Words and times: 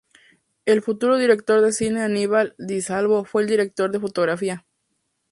El 0.65 0.81
futuro 0.81 1.17
director 1.17 1.61
de 1.61 1.71
cine 1.71 2.01
Aníbal 2.01 2.55
Di 2.57 2.81
Salvo 2.81 3.23
fue 3.23 3.43
el 3.43 3.47
director 3.47 3.91
de 3.91 3.99
fotografía. 3.99 4.65